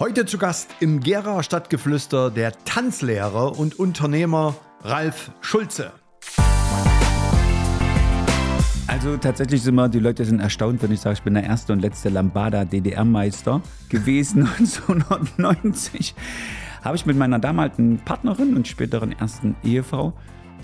[0.00, 5.92] Heute zu Gast im Gera Stadtgeflüster der Tanzlehrer und Unternehmer Ralf Schulze.
[8.86, 11.74] Also tatsächlich sind wir, die Leute sind erstaunt, wenn ich sage, ich bin der erste
[11.74, 13.60] und letzte Lambada DDR-Meister
[13.90, 16.14] gewesen 1990.
[16.82, 20.14] Habe ich mit meiner damaligen Partnerin und späteren ersten Ehefrau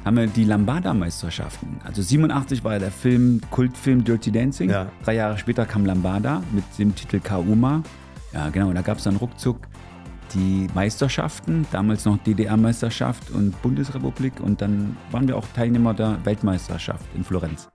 [0.07, 1.79] haben wir die Lambada-Meisterschaften.
[1.85, 4.71] Also 87 war ja der Film, Kultfilm Dirty Dancing.
[4.71, 4.91] Ja.
[5.05, 7.83] Drei Jahre später kam Lambada mit dem Titel Kauma.
[8.37, 8.69] Ja, genau.
[8.69, 9.67] Und da gab es dann ruckzuck
[10.35, 14.41] die Meisterschaften, damals noch DDR-Meisterschaft und Bundesrepublik.
[14.41, 17.67] Und dann waren wir auch Teilnehmer der Weltmeisterschaft in Florenz.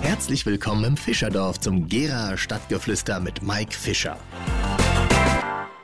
[0.00, 4.16] Herzlich willkommen im Fischerdorf zum Gera Stadtgeflüster mit Mike Fischer.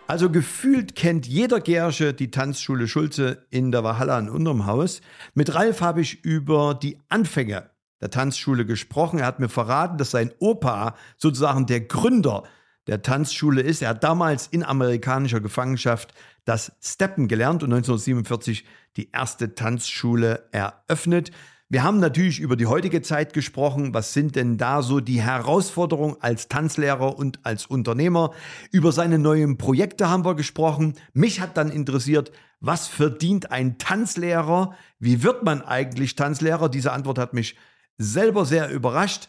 [0.06, 5.02] Also gefühlt kennt jeder Gersche die Tanzschule Schulze in der Walhalla in unterm Haus.
[5.34, 7.68] Mit Ralf habe ich über die Anfänge
[8.00, 9.18] der Tanzschule gesprochen.
[9.18, 12.44] Er hat mir verraten, dass sein Opa sozusagen der Gründer
[12.86, 13.82] der Tanzschule ist.
[13.82, 16.14] Er hat damals in amerikanischer Gefangenschaft
[16.44, 18.64] das Steppen gelernt und 1947
[18.96, 21.32] die erste Tanzschule eröffnet.
[21.68, 23.92] Wir haben natürlich über die heutige Zeit gesprochen.
[23.92, 28.30] Was sind denn da so die Herausforderungen als Tanzlehrer und als Unternehmer?
[28.70, 30.94] Über seine neuen Projekte haben wir gesprochen.
[31.12, 32.30] Mich hat dann interessiert,
[32.60, 34.76] was verdient ein Tanzlehrer?
[35.00, 36.68] Wie wird man eigentlich Tanzlehrer?
[36.68, 37.56] Diese Antwort hat mich
[37.98, 39.28] selber sehr überrascht.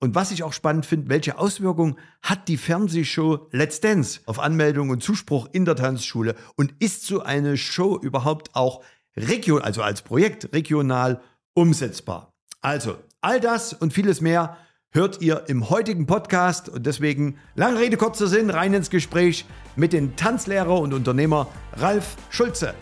[0.00, 4.90] Und was ich auch spannend finde, welche Auswirkungen hat die Fernsehshow Let's Dance auf Anmeldung
[4.90, 6.34] und Zuspruch in der Tanzschule?
[6.56, 8.82] Und ist so eine Show überhaupt auch
[9.16, 11.20] regional, also als Projekt regional
[11.54, 12.32] umsetzbar?
[12.60, 14.56] Also, all das und vieles mehr
[14.90, 19.92] hört ihr im heutigen Podcast und deswegen lange Rede, kurzer Sinn, rein ins Gespräch mit
[19.92, 22.74] dem Tanzlehrer und Unternehmer Ralf Schulze.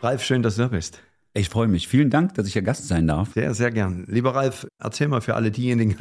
[0.00, 1.00] Ralf, schön, dass du da bist.
[1.34, 1.88] Ich freue mich.
[1.88, 3.32] Vielen Dank, dass ich hier Gast sein darf.
[3.32, 4.04] Sehr, sehr gern.
[4.06, 5.96] Lieber Ralf, erzähl mal für alle diejenigen,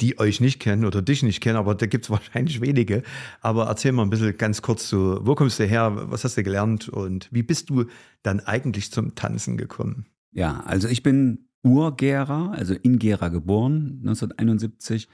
[0.00, 3.02] die euch nicht kennen oder dich nicht kennen, aber da gibt es wahrscheinlich wenige.
[3.42, 6.42] Aber erzähl mal ein bisschen ganz kurz so, wo kommst du her, was hast du
[6.42, 7.84] gelernt und wie bist du
[8.22, 10.06] dann eigentlich zum Tanzen gekommen?
[10.32, 15.08] Ja, also ich bin Urgera, also in Gera geboren, 1971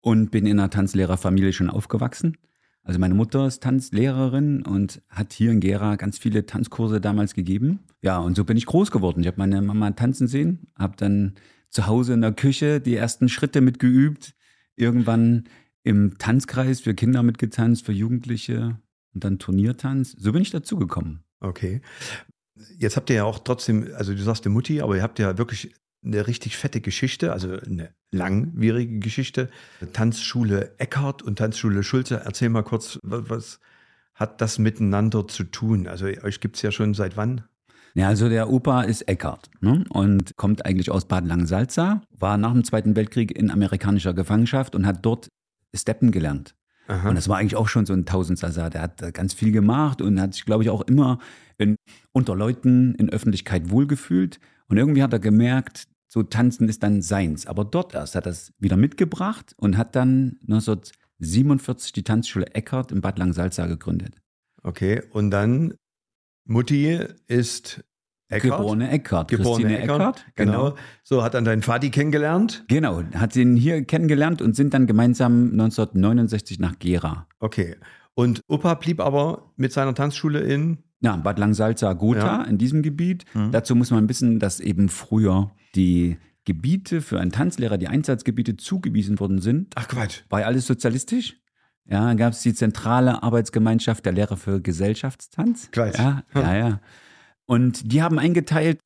[0.00, 2.36] und bin in einer Tanzlehrerfamilie schon aufgewachsen.
[2.88, 7.80] Also meine Mutter ist Tanzlehrerin und hat hier in Gera ganz viele Tanzkurse damals gegeben.
[8.00, 9.20] Ja, und so bin ich groß geworden.
[9.20, 11.34] Ich habe meine Mama tanzen sehen, habe dann
[11.68, 14.34] zu Hause in der Küche die ersten Schritte mitgeübt,
[14.74, 15.44] irgendwann
[15.82, 18.80] im Tanzkreis für Kinder mitgetanzt, für Jugendliche
[19.12, 20.12] und dann Turniertanz.
[20.12, 21.24] So bin ich dazugekommen.
[21.40, 21.82] Okay.
[22.78, 25.36] Jetzt habt ihr ja auch trotzdem, also du sagst die Mutti, aber ihr habt ja
[25.36, 29.50] wirklich eine richtig fette Geschichte, also eine langwierige Geschichte.
[29.92, 32.22] Tanzschule Eckhardt und Tanzschule Schulze.
[32.24, 33.60] Erzähl mal kurz, was,
[34.18, 35.86] hat das miteinander zu tun?
[35.86, 37.44] Also euch gibt es ja schon seit wann?
[37.94, 39.84] Ja, also der Opa ist Eckhardt ne?
[39.88, 44.86] und kommt eigentlich aus Bad Langensalza, war nach dem Zweiten Weltkrieg in amerikanischer Gefangenschaft und
[44.86, 45.28] hat dort
[45.74, 46.54] Steppen gelernt.
[46.88, 47.08] Aha.
[47.08, 48.70] Und das war eigentlich auch schon so ein Tausendsasa.
[48.70, 51.18] Der hat ganz viel gemacht und hat sich, glaube ich, auch immer
[51.58, 51.76] in,
[52.12, 54.40] unter Leuten in Öffentlichkeit wohlgefühlt.
[54.68, 57.46] Und irgendwie hat er gemerkt, so tanzen ist dann seins.
[57.46, 62.92] Aber dort erst hat er es wieder mitgebracht und hat dann 1947 die Tanzschule Eckert
[62.92, 64.16] in Bad Langsalza gegründet.
[64.62, 65.74] Okay, und dann
[66.44, 67.84] Mutti ist
[68.30, 68.58] Eckhardt.
[68.58, 70.36] Geborene Eckert, Geborene Christine Eckhardt, Eckert.
[70.36, 70.76] Genau.
[71.02, 72.64] So hat dann dein Vati kennengelernt.
[72.68, 77.26] Genau, hat sie ihn hier kennengelernt und sind dann gemeinsam 1969 nach Gera.
[77.38, 77.76] Okay.
[78.14, 80.78] Und Opa blieb aber mit seiner Tanzschule in.
[81.00, 82.42] Ja, Bad Langsalza, Gotha Ja.
[82.44, 83.24] in diesem Gebiet.
[83.34, 83.52] Mhm.
[83.52, 89.20] Dazu muss man wissen, dass eben früher die Gebiete für einen Tanzlehrer, die Einsatzgebiete zugewiesen
[89.20, 89.74] worden sind.
[89.76, 90.22] Ach Quatsch.
[90.28, 91.36] War ja alles sozialistisch.
[91.84, 95.70] Ja, gab es die zentrale Arbeitsgemeinschaft der Lehrer für Gesellschaftstanz.
[95.70, 95.98] Quatsch.
[95.98, 96.80] Ja, ja, ja.
[97.46, 98.78] Und die haben eingeteilt,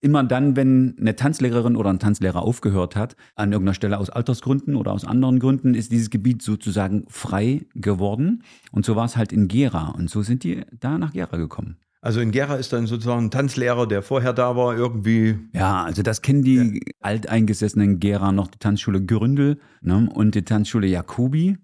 [0.00, 4.76] immer dann, wenn eine Tanzlehrerin oder ein Tanzlehrer aufgehört hat, an irgendeiner Stelle aus Altersgründen
[4.76, 8.42] oder aus anderen Gründen, ist dieses Gebiet sozusagen frei geworden.
[8.72, 9.88] Und so war es halt in Gera.
[9.88, 11.76] Und so sind die da nach Gera gekommen.
[12.00, 15.36] Also in Gera ist dann sozusagen ein Tanzlehrer, der vorher da war, irgendwie.
[15.52, 20.86] Ja, also das kennen die alteingesessenen Gera noch, die Tanzschule Gründel ne, und die Tanzschule
[20.86, 21.58] Jacobi.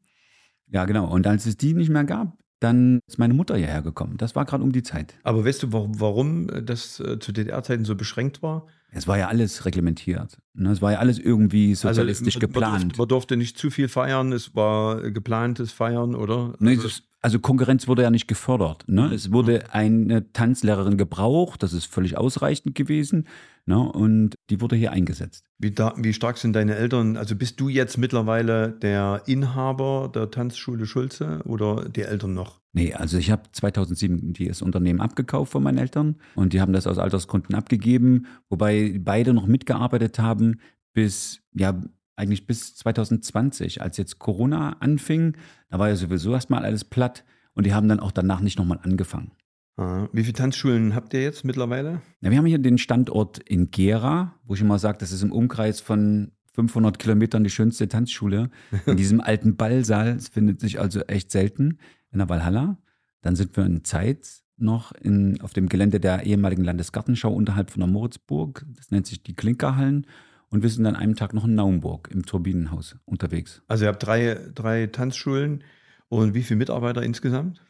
[0.66, 1.06] Ja, genau.
[1.08, 4.16] Und als es die nicht mehr gab, dann ist meine Mutter hierher gekommen.
[4.16, 5.14] Das war gerade um die Zeit.
[5.22, 8.66] Aber weißt du, warum, warum das äh, zu DDR-Zeiten so beschränkt war?
[8.96, 10.38] Es war ja alles reglementiert.
[10.54, 10.70] Ne?
[10.70, 12.82] Es war ja alles irgendwie sozialistisch also, man- Man geplant.
[12.84, 16.54] durfte, man durfte nicht zu viel feiern, es war geplantes Feiern, oder?
[16.60, 16.88] Nee, Also-
[17.20, 18.84] also Konkurrenz wurde ja nicht gefördert.
[18.86, 19.10] Ne?
[19.12, 23.26] Es wurde eine Tanzlehrerin gebraucht, das ist völlig ausreichend gewesen.
[23.66, 23.78] Ne?
[23.78, 25.44] Und die wurde hier eingesetzt.
[25.58, 27.16] Wie, da, wie stark sind deine Eltern?
[27.16, 32.60] Also bist du jetzt mittlerweile der Inhaber der Tanzschule Schulze oder die Eltern noch?
[32.72, 36.86] Nee, also ich habe 2007 das Unternehmen abgekauft von meinen Eltern und die haben das
[36.86, 40.60] aus Altersgründen abgegeben, wobei beide noch mitgearbeitet haben
[40.92, 41.80] bis ja
[42.16, 45.36] eigentlich bis 2020, als jetzt Corona anfing.
[45.68, 47.24] Da war ja sowieso erstmal alles platt
[47.54, 49.32] und die haben dann auch danach nicht nochmal angefangen.
[49.76, 52.00] Ah, Wie viele Tanzschulen habt ihr jetzt mittlerweile?
[52.20, 55.32] Ja, wir haben hier den Standort in Gera, wo ich immer sage, das ist im
[55.32, 58.50] Umkreis von 500 Kilometern die schönste Tanzschule.
[58.86, 61.78] In diesem alten Ballsaal, es findet sich also echt selten
[62.12, 62.78] in der Valhalla.
[63.22, 67.80] Dann sind wir in Zeitz noch in, auf dem Gelände der ehemaligen Landesgartenschau unterhalb von
[67.80, 68.64] der Moritzburg.
[68.76, 70.06] Das nennt sich die Klinkerhallen.
[70.50, 73.62] Und wir sind an einem Tag noch in Naumburg im Turbinenhaus unterwegs.
[73.66, 75.64] Also ihr habt drei, drei Tanzschulen
[76.08, 77.60] und wie viele Mitarbeiter insgesamt?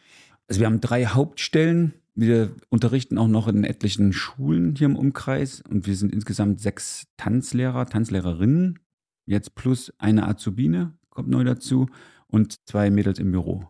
[0.49, 1.95] Also wir haben drei Hauptstellen.
[2.15, 7.09] Wir unterrichten auch noch in etlichen Schulen hier im Umkreis und wir sind insgesamt sechs
[7.17, 8.79] Tanzlehrer, Tanzlehrerinnen,
[9.27, 11.89] jetzt plus eine Azubine kommt neu dazu
[12.29, 13.69] und zwei Mädels im Büro.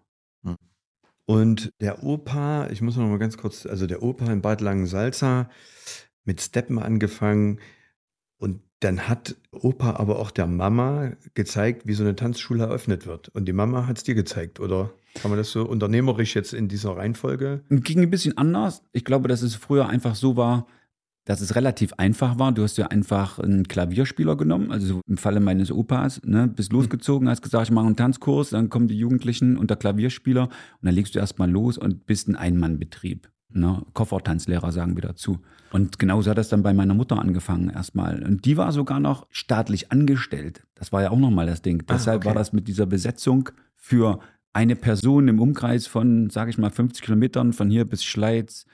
[1.26, 5.48] Und der Opa, ich muss noch mal ganz kurz, also der Opa in Bad Langensalza
[6.24, 7.60] mit Steppen angefangen
[8.44, 13.30] und dann hat Opa aber auch der Mama gezeigt, wie so eine Tanzschule eröffnet wird.
[13.30, 14.92] Und die Mama hat es dir gezeigt, oder?
[15.14, 17.62] Kann man das so unternehmerisch jetzt in dieser Reihenfolge?
[17.70, 18.82] Ging ein bisschen anders.
[18.92, 20.66] Ich glaube, dass es früher einfach so war,
[21.24, 22.52] dass es relativ einfach war.
[22.52, 26.70] Du hast ja einfach einen Klavierspieler genommen, also so im Falle meines Opas, ne, bist
[26.70, 30.82] losgezogen, hast gesagt, ich mache einen Tanzkurs, dann kommen die Jugendlichen und der Klavierspieler und
[30.82, 33.30] dann legst du erstmal los und bist ein Einmannbetrieb.
[33.54, 33.82] Ne?
[33.92, 35.38] Koffertanzlehrer sagen wir dazu.
[35.72, 38.22] Und genauso hat das dann bei meiner Mutter angefangen erstmal.
[38.22, 40.64] Und die war sogar noch staatlich angestellt.
[40.74, 41.82] Das war ja auch nochmal das Ding.
[41.86, 42.26] Ah, Deshalb okay.
[42.28, 44.20] war das mit dieser Besetzung für
[44.52, 48.66] eine Person im Umkreis von, sage ich mal, 50 Kilometern von hier bis Schleiz,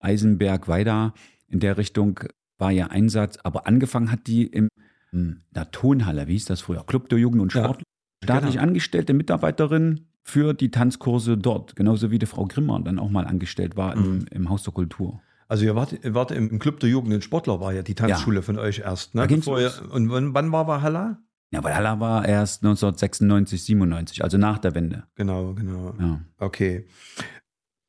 [0.00, 1.14] Eisenberg, weiter.
[1.48, 2.20] In der Richtung
[2.58, 3.38] war ihr Einsatz.
[3.42, 4.68] Aber angefangen hat die im,
[5.12, 6.84] in der Tonhalle, wie hieß das früher?
[6.86, 7.82] Club der Jugend und Ja, Sport.
[8.24, 8.64] Staatlich genau.
[8.64, 11.74] angestellte Mitarbeiterin für die Tanzkurse dort.
[11.74, 15.22] Genauso wie die Frau Grimmer dann auch mal angestellt war im, im Haus der Kultur.
[15.48, 18.42] Also ihr wart, ihr wart im Club der Jugend und Sportler war ja die Tanzschule
[18.42, 19.26] von euch erst, ne?
[19.26, 21.22] Ihr, und wann, wann war Valhalla?
[21.50, 25.04] Ja, weil Halla war erst 1996, 97, also nach der Wende.
[25.14, 25.94] Genau, genau.
[25.98, 26.20] Ja.
[26.36, 26.86] Okay.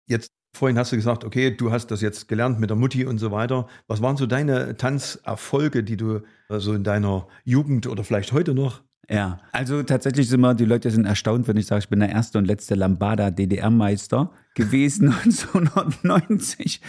[0.06, 3.18] Jetzt, vorhin hast du gesagt, okay, du hast das jetzt gelernt mit der Mutti und
[3.18, 3.68] so weiter.
[3.88, 8.54] Was waren so deine Tanzerfolge, die du äh, so in deiner Jugend oder vielleicht heute
[8.54, 8.82] noch?
[9.10, 12.10] Ja, also tatsächlich sind wir, die Leute sind erstaunt, wenn ich sage, ich bin der
[12.10, 16.82] erste und letzte Lambada DDR-Meister gewesen 1990.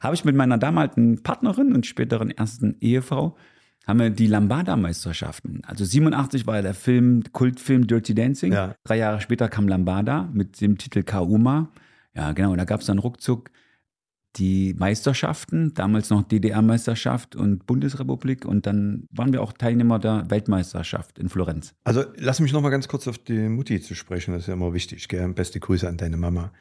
[0.00, 3.36] Habe ich mit meiner damaligen Partnerin und späteren ersten Ehefrau
[3.86, 5.62] haben wir die Lambada-Meisterschaften.
[5.64, 8.52] Also 87 war der Film, Kultfilm Dirty Dancing.
[8.52, 8.74] Ja.
[8.84, 11.70] Drei Jahre später kam Lambada mit dem Titel Kauma.
[12.14, 12.52] Ja, genau.
[12.52, 13.50] Und da gab es dann ruckzuck
[14.36, 18.44] die Meisterschaften, damals noch DDR-Meisterschaft und Bundesrepublik.
[18.44, 21.74] Und dann waren wir auch Teilnehmer der Weltmeisterschaft in Florenz.
[21.84, 24.54] Also lass mich noch mal ganz kurz auf die Mutti zu sprechen, das ist ja
[24.54, 25.08] immer wichtig.
[25.08, 25.28] Gell?
[25.32, 26.52] Beste Grüße an deine Mama.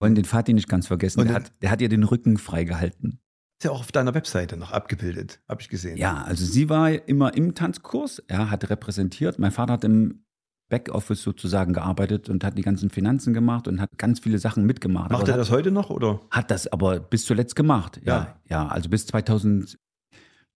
[0.00, 1.20] wollen den Vati nicht ganz vergessen.
[1.20, 3.20] Und Der hat, der hat ihr den Rücken freigehalten.
[3.60, 5.96] Ist ja auch auf deiner Webseite noch abgebildet, habe ich gesehen.
[5.96, 9.38] Ja, also sie war immer im Tanzkurs, er hat repräsentiert.
[9.38, 10.24] Mein Vater hat im
[10.72, 15.10] Backoffice sozusagen gearbeitet und hat die ganzen Finanzen gemacht und hat ganz viele Sachen mitgemacht.
[15.10, 16.20] Macht Aber er das heute noch oder?
[16.30, 18.00] Hat das aber bis zuletzt gemacht.
[18.02, 18.36] Ja, Ja.
[18.48, 19.78] ja, also bis 2000,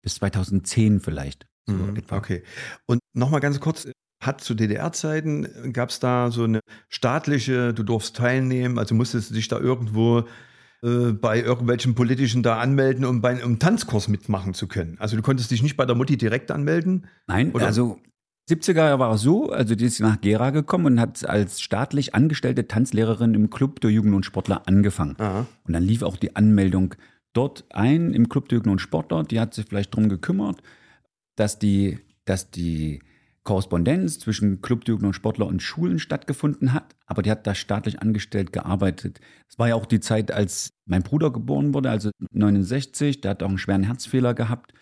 [0.04, 1.48] bis 2010 vielleicht.
[1.65, 1.98] So Mhm.
[2.12, 2.44] Okay.
[2.86, 3.88] Und nochmal ganz kurz,
[4.21, 6.59] hat zu DDR-Zeiten, gab es da so eine
[6.89, 10.25] staatliche, du durfst teilnehmen, also musstest du dich da irgendwo
[10.83, 14.98] äh, bei irgendwelchen politischen da anmelden, um bei um Tanzkurs mitmachen zu können.
[15.00, 17.07] Also du konntest dich nicht bei der Mutti direkt anmelden.
[17.25, 17.66] Nein, Oder?
[17.66, 18.00] also
[18.50, 22.68] 70er war es so, also die ist nach Gera gekommen und hat als staatlich angestellte
[22.68, 25.16] Tanzlehrerin im Club der Jugend und Sportler angefangen.
[25.18, 25.47] Aha.
[25.66, 26.95] Und dann lief auch die Anmeldung
[27.31, 29.23] dort ein im Club der Jugend und Sportler.
[29.23, 30.62] Die hat sich vielleicht darum gekümmert,
[31.35, 33.02] dass die, dass die
[33.44, 36.95] Korrespondenz zwischen Club der Jugend und Sportler und Schulen stattgefunden hat.
[37.06, 39.19] Aber die hat da staatlich angestellt gearbeitet.
[39.50, 43.21] Es war ja auch die Zeit, als mein Bruder geboren wurde, also 69.
[43.21, 44.73] Der hat auch einen schweren Herzfehler gehabt.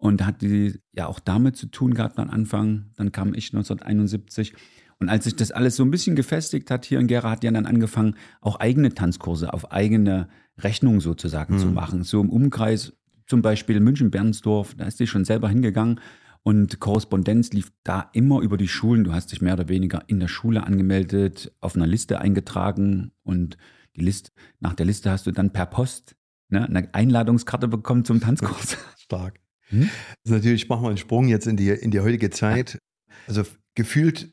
[0.00, 2.86] Und hat die ja auch damit zu tun gehabt am Anfang.
[2.96, 4.54] Dann kam ich 1971.
[4.98, 7.52] Und als sich das alles so ein bisschen gefestigt hat hier in Gera, hat die
[7.52, 10.28] dann angefangen, auch eigene Tanzkurse auf eigene
[10.58, 12.02] Rechnung sozusagen zu machen.
[12.02, 12.94] So im Umkreis,
[13.26, 16.00] zum Beispiel München-Bernsdorf, da ist sie schon selber hingegangen.
[16.42, 19.04] Und Korrespondenz lief da immer über die Schulen.
[19.04, 23.58] Du hast dich mehr oder weniger in der Schule angemeldet, auf einer Liste eingetragen und
[23.96, 24.30] die Liste,
[24.60, 26.16] nach der Liste hast du dann per Post
[26.48, 28.76] ne, eine Einladungskarte bekommen zum Tanzkurs.
[28.98, 29.39] Stark.
[29.70, 29.90] Hm?
[30.24, 32.78] Ist natürlich, machen wir einen Sprung jetzt in die, in die heutige Zeit.
[33.26, 34.32] Also gefühlt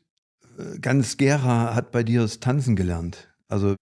[0.58, 3.28] äh, ganz Gera hat bei dir das Tanzen gelernt.
[3.48, 3.76] Also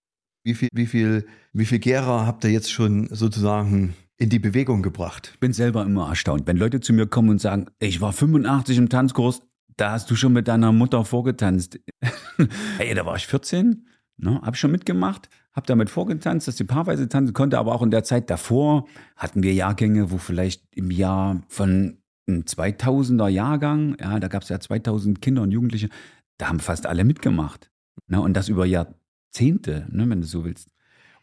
[0.44, 4.82] wie viel, wie viel, wie viel Gera habt ihr jetzt schon sozusagen in die Bewegung
[4.82, 5.30] gebracht?
[5.34, 8.78] Ich bin selber immer erstaunt, wenn Leute zu mir kommen und sagen, ich war 85
[8.78, 9.42] im Tanzkurs,
[9.76, 11.80] da hast du schon mit deiner Mutter vorgetanzt.
[12.78, 13.86] hey, da war ich 14,
[14.18, 17.90] ne, hab schon mitgemacht, hab damit vorgetanzt, dass die paarweise tanzen konnte, aber auch in
[17.90, 18.86] der Zeit davor
[19.16, 21.96] hatten wir Jahrgänge, wo vielleicht im Jahr von
[22.28, 25.88] ein 2000er Jahrgang, ja, da gab es ja 2000 Kinder und Jugendliche,
[26.36, 27.70] da haben fast alle mitgemacht.
[28.06, 28.20] Ne?
[28.20, 30.68] Und das über Jahrzehnte, ne, wenn du so willst.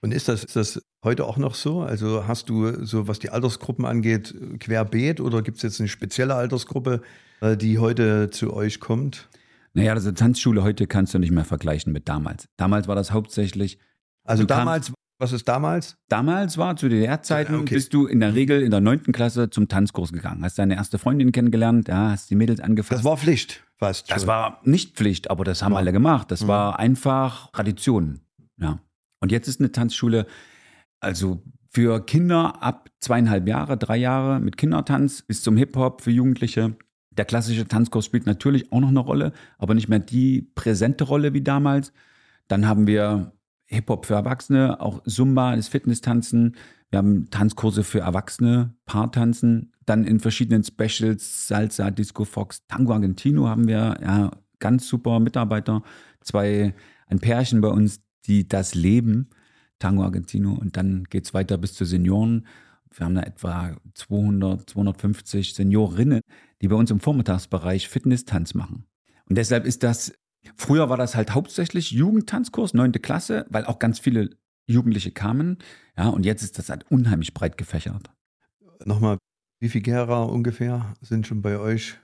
[0.01, 1.81] Und ist das, ist das heute auch noch so?
[1.81, 6.33] Also hast du so, was die Altersgruppen angeht, querbeet oder gibt es jetzt eine spezielle
[6.33, 7.01] Altersgruppe,
[7.41, 9.29] äh, die heute zu euch kommt?
[9.73, 12.47] Naja, also Tanzschule heute kannst du nicht mehr vergleichen mit damals.
[12.57, 13.77] Damals war das hauptsächlich.
[14.25, 15.95] Also Du kamst- damals, was ist damals?
[16.09, 17.75] Damals war zu DDR-Zeiten, okay.
[17.75, 20.43] bist du in der Regel in der neunten Klasse zum Tanzkurs gegangen.
[20.43, 22.99] Hast deine erste Freundin kennengelernt, ja, hast die Mädels angefasst.
[22.99, 24.09] Das war Pflicht fast.
[24.11, 24.27] Das schon.
[24.27, 25.77] war nicht Pflicht, aber das haben Ja.
[25.79, 26.31] alle gemacht.
[26.31, 26.47] Das Mhm.
[26.47, 28.21] war einfach Tradition.
[28.59, 28.79] Ja.
[29.21, 30.25] Und jetzt ist eine Tanzschule,
[30.99, 36.75] also für Kinder ab zweieinhalb Jahre, drei Jahre mit Kindertanz bis zum Hip-Hop für Jugendliche.
[37.11, 41.33] Der klassische Tanzkurs spielt natürlich auch noch eine Rolle, aber nicht mehr die präsente Rolle
[41.33, 41.93] wie damals.
[42.47, 43.31] Dann haben wir
[43.73, 46.55] Hip-Hop für Erwachsene, auch Zumba, das Fitnesstanzen.
[46.89, 49.73] Wir haben Tanzkurse für Erwachsene, Paartanzen.
[49.85, 55.83] Dann in verschiedenen Specials, Salsa, Disco Fox, Tango Argentino haben wir, ja, ganz super Mitarbeiter.
[56.21, 56.73] Zwei,
[57.07, 59.29] ein Pärchen bei uns, die das leben,
[59.79, 60.53] Tango Argentino.
[60.53, 62.47] Und dann geht's weiter bis zu Senioren.
[62.95, 66.21] Wir haben da etwa 200, 250 Seniorinnen,
[66.61, 68.85] die bei uns im Vormittagsbereich Fitness-Tanz machen.
[69.27, 70.13] Und deshalb ist das,
[70.55, 74.31] früher war das halt hauptsächlich Jugendtanzkurs, neunte Klasse, weil auch ganz viele
[74.65, 75.57] Jugendliche kamen.
[75.97, 78.11] Ja, und jetzt ist das halt unheimlich breit gefächert.
[78.85, 79.17] Nochmal,
[79.59, 81.97] wie viele Gera ungefähr sind schon bei euch?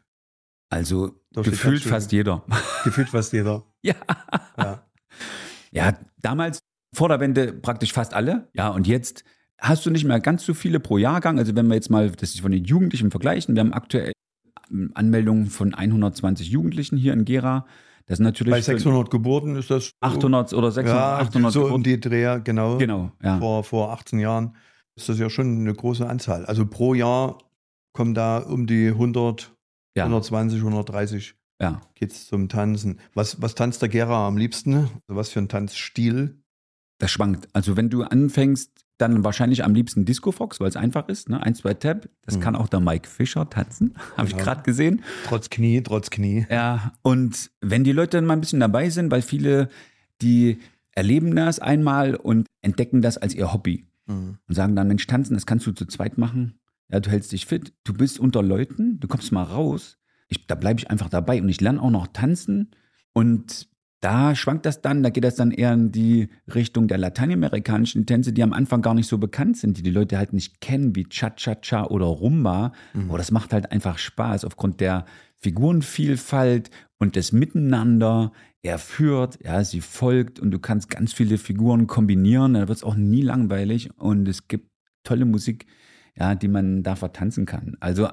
[0.70, 2.46] Also gefühlt fast jeder.
[2.84, 3.66] Gefühlt fast jeder.
[3.82, 3.96] ja.
[4.58, 4.86] Ja.
[5.72, 6.60] Ja, damals
[6.96, 8.50] vor der Wende praktisch fast alle.
[8.54, 9.24] Ja, und jetzt
[9.60, 11.38] hast du nicht mehr ganz so viele pro Jahrgang.
[11.38, 14.12] Also wenn wir jetzt mal das von den Jugendlichen vergleichen, wir haben aktuell
[14.72, 17.66] ähm, Anmeldungen von 120 Jugendlichen hier in Gera.
[18.10, 21.60] Das sind natürlich Bei für 600 Geburten ist das 800 oder 600, ja, 800 so
[21.60, 21.84] um Geburten.
[21.84, 22.78] die Dreh, genau.
[22.80, 23.38] Genau, ja.
[23.38, 24.56] Vor, vor 18 Jahren
[24.96, 26.44] ist das ja schon eine große Anzahl.
[26.48, 27.38] Also pro Jahr
[27.94, 29.56] kommen da um die 100,
[29.96, 31.82] ja, 120, 130 ja.
[31.94, 33.00] geht's zum Tanzen.
[33.14, 34.76] Was, was tanzt der Gera am liebsten?
[34.76, 36.39] Also was für ein Tanzstil?
[37.00, 37.48] Das schwankt.
[37.54, 41.30] Also wenn du anfängst, dann wahrscheinlich am liebsten Disco Fox, weil es einfach ist.
[41.30, 41.42] Ne?
[41.42, 42.10] Eins, zwei Tap.
[42.26, 42.42] Das Mhm.
[42.42, 43.96] kann auch der Mike Fischer tanzen.
[44.18, 44.44] Habe ich Genau.
[44.44, 45.02] gerade gesehen.
[45.26, 46.46] Trotz Knie, trotz Knie.
[46.50, 49.70] Ja, und wenn die Leute dann mal ein bisschen dabei sind, weil viele,
[50.22, 50.60] die
[50.92, 54.38] erleben das einmal und entdecken das als ihr Hobby Mhm.
[54.50, 56.60] und sagen dann, Mensch, tanzen, das kannst du zu zweit machen.
[56.92, 59.98] Ja, du hältst dich fit, du bist unter Leuten, du kommst mal raus.
[60.28, 62.72] Ich, da bleibe ich einfach dabei und ich lerne auch noch tanzen.
[63.14, 63.69] Und
[64.02, 68.32] da schwankt das dann, da geht das dann eher in die Richtung der lateinamerikanischen Tänze,
[68.32, 71.04] die am Anfang gar nicht so bekannt sind, die die Leute halt nicht kennen, wie
[71.04, 72.72] Cha-Cha-Cha oder Rumba.
[72.94, 73.10] Mhm.
[73.10, 78.32] Aber das macht halt einfach Spaß aufgrund der Figurenvielfalt und des Miteinander.
[78.62, 82.54] Er führt, ja, sie folgt und du kannst ganz viele Figuren kombinieren.
[82.54, 84.70] Da wird es auch nie langweilig und es gibt
[85.04, 85.66] tolle Musik,
[86.16, 87.76] ja, die man da vertanzen kann.
[87.82, 88.10] Also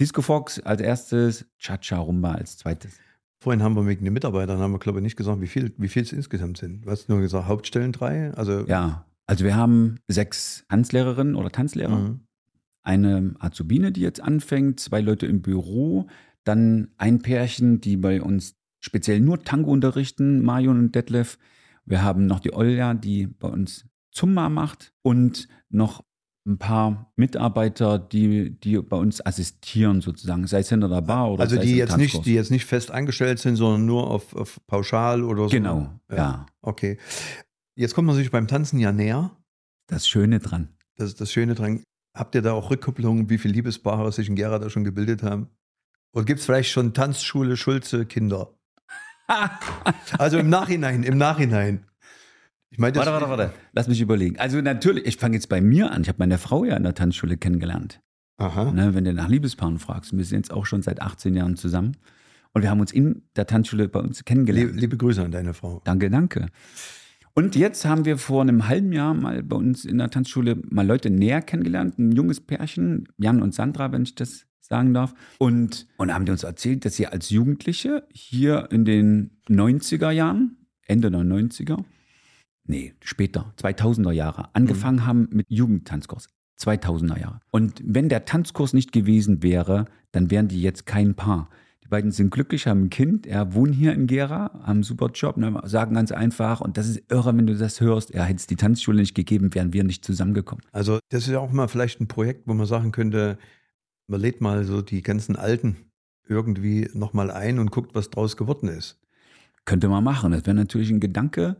[0.00, 2.98] Disco Fox als erstes, Cha-Cha Rumba als zweites.
[3.40, 5.88] Vorhin haben wir wegen den Mitarbeitern, haben wir glaube ich nicht gesagt, wie viel, wie
[5.88, 6.84] viel es insgesamt sind.
[6.84, 8.32] Du hast nur gesagt, Hauptstellen drei.
[8.34, 11.96] Also Ja, also wir haben sechs Tanzlehrerinnen oder Tanzlehrer.
[11.96, 12.20] Mhm.
[12.82, 16.06] eine Azubine, die jetzt anfängt, zwei Leute im Büro,
[16.44, 21.38] dann ein Pärchen, die bei uns speziell nur Tango unterrichten, Marion und Detlef.
[21.84, 26.02] Wir haben noch die Olja, die bei uns Zumba macht und noch
[26.48, 31.42] ein paar Mitarbeiter, die, die bei uns assistieren sozusagen, sei es hinter der Bar oder
[31.42, 32.24] also sei es die im jetzt nicht, Tanzkurs.
[32.24, 35.50] die jetzt nicht fest angestellt sind, sondern nur auf, auf Pauschal oder so.
[35.50, 36.46] Genau, ja.
[36.62, 36.98] Okay.
[37.76, 39.30] Jetzt kommt man sich beim Tanzen ja näher.
[39.86, 40.68] Das Schöne dran.
[40.96, 41.82] Das ist das Schöne dran.
[42.16, 45.48] Habt ihr da auch Rückkopplungen, wie viele Liebespaare sich in Gera da schon gebildet haben?
[46.12, 48.54] Oder gibt es vielleicht schon Tanzschule Schulze Kinder?
[50.18, 51.84] Also im Nachhinein, im Nachhinein.
[52.70, 53.52] Ich meine, Warte, warte, warte.
[53.72, 54.38] Lass mich überlegen.
[54.38, 56.02] Also natürlich, ich fange jetzt bei mir an.
[56.02, 58.00] Ich habe meine Frau ja in der Tanzschule kennengelernt.
[58.36, 58.70] Aha.
[58.72, 61.96] Ne, wenn du nach Liebespaaren fragst, wir sind jetzt auch schon seit 18 Jahren zusammen
[62.52, 64.76] und wir haben uns in der Tanzschule bei uns Liebe, kennengelernt.
[64.80, 65.80] liebe Grüße an deine Frau.
[65.84, 66.46] Danke, danke.
[67.34, 70.86] Und jetzt haben wir vor einem halben Jahr mal bei uns in der Tanzschule mal
[70.86, 75.14] Leute näher kennengelernt, ein junges Pärchen, Jan und Sandra, wenn ich das sagen darf.
[75.38, 80.56] Und, und haben die uns erzählt, dass sie als Jugendliche hier in den 90er Jahren,
[80.86, 81.84] Ende der 90er,
[82.68, 86.28] nee, später, 2000er Jahre, angefangen haben mit Jugendtanzkurs.
[86.60, 87.40] 2000er Jahre.
[87.50, 91.48] Und wenn der Tanzkurs nicht gewesen wäre, dann wären die jetzt kein Paar.
[91.84, 95.10] Die beiden sind glücklich, haben ein Kind, er wohnt hier in Gera, haben einen super
[95.14, 98.40] Job, ne, sagen ganz einfach, und das ist irre, wenn du das hörst, ja, hätte
[98.40, 100.64] es die Tanzschule nicht gegeben, wären wir nicht zusammengekommen.
[100.72, 103.38] Also das ist ja auch mal vielleicht ein Projekt, wo man sagen könnte,
[104.06, 105.76] man lädt mal so die ganzen Alten
[106.28, 108.98] irgendwie nochmal ein und guckt, was draus geworden ist.
[109.64, 110.32] Könnte man machen.
[110.32, 111.56] Das wäre natürlich ein Gedanke.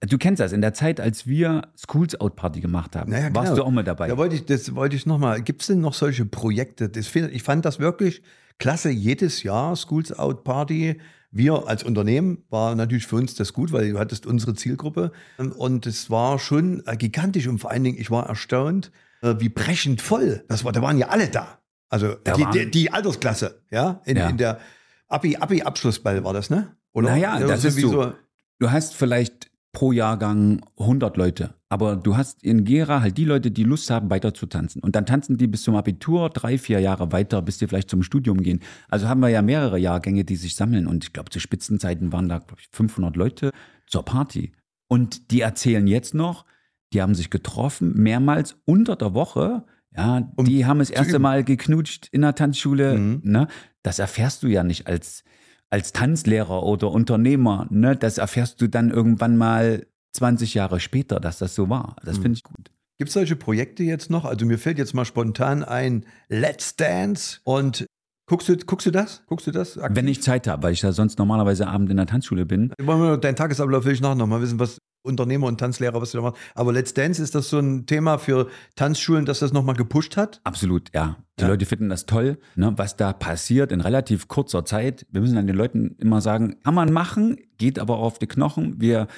[0.00, 3.52] Du kennst das, in der Zeit, als wir Schools Out Party gemacht haben, Naja, warst
[3.52, 3.62] genau.
[3.62, 4.08] du auch mit dabei.
[4.08, 5.40] Da wollte ich, das wollte ich nochmal.
[5.40, 6.88] Gibt es denn noch solche Projekte?
[6.90, 8.22] Das find, ich fand das wirklich
[8.58, 8.90] klasse.
[8.90, 11.00] Jedes Jahr Schools Out Party.
[11.30, 15.10] Wir als Unternehmen war natürlich für uns das gut, weil du hattest unsere Zielgruppe.
[15.38, 17.46] Und es war schon äh, gigantisch.
[17.48, 20.44] Und vor allen Dingen, ich war erstaunt, äh, wie brechend voll.
[20.48, 21.58] Das war, da waren ja alle da.
[21.88, 24.00] Also Da die, die, die Altersklasse, ja.
[24.04, 24.28] In, Ja.
[24.28, 24.60] in der
[25.08, 26.76] Abi, Abi-Abschlussball war das, ne?
[26.92, 27.10] Oder?
[27.10, 28.12] Naja, Ja, das ist so.
[28.58, 33.50] Du hast vielleicht pro Jahrgang 100 Leute, aber du hast in Gera halt die Leute,
[33.50, 34.80] die Lust haben, weiter zu tanzen.
[34.80, 38.02] Und dann tanzen die bis zum Abitur, drei, vier Jahre weiter, bis die vielleicht zum
[38.02, 38.60] Studium gehen.
[38.88, 40.86] Also haben wir ja mehrere Jahrgänge, die sich sammeln.
[40.86, 43.50] Und ich glaube, zu Spitzenzeiten waren da, glaube ich, 500 Leute
[43.86, 44.52] zur Party.
[44.88, 46.46] Und die erzählen jetzt noch,
[46.92, 49.64] die haben sich getroffen, mehrmals unter der Woche.
[49.96, 51.22] Ja, Um die haben das erste üben.
[51.22, 52.96] Mal geknutscht in der Tanzschule.
[52.96, 53.20] Mhm.
[53.24, 53.48] Ne?
[53.82, 55.24] Das erfährst du ja nicht als,
[55.70, 57.66] als Tanzlehrer oder Unternehmer.
[57.70, 57.96] Ne?
[57.96, 61.96] Das erfährst du dann irgendwann mal 20 Jahre später, dass das so war.
[62.04, 62.22] Das Mhm.
[62.22, 62.70] finde ich gut.
[62.98, 64.24] Gibt es solche Projekte jetzt noch?
[64.24, 67.86] Also mir fällt jetzt mal spontan ein Let's Dance und
[68.30, 69.24] guckst du, guckst du das?
[69.26, 69.76] Guckst du das?
[69.78, 69.96] aktiv?
[69.96, 72.72] Wenn ich Zeit habe, weil ich ja sonst normalerweise abend in der Tanzschule bin.
[72.80, 76.10] Wollen wir deinen Tagesablauf will ich nachher noch mal wissen, was Unternehmer und Tanzlehrer, was
[76.12, 76.38] du da machst.
[76.54, 80.40] Aber Let's Dance, ist das so ein Thema für Tanzschulen, dass das nochmal gepusht hat?
[80.44, 81.16] Absolut, ja.
[81.38, 81.48] Die Ja.
[81.48, 85.04] Leute finden das toll, ne, was da passiert in relativ kurzer Zeit.
[85.10, 88.80] Wir müssen dann den Leuten immer sagen, kann man machen, geht aber auf die Knochen.
[88.80, 89.08] Wir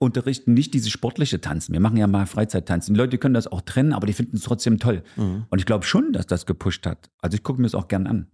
[0.00, 1.72] unterrichten nicht diese sportliche Tanzen.
[1.72, 2.94] Wir machen ja mal Freizeittanzen.
[2.94, 5.02] Die Leute können das auch trennen, aber die finden es trotzdem toll.
[5.16, 7.10] Und ich glaube schon, dass das gepusht hat.
[7.20, 8.28] Also ich gucke mir es auch gern an.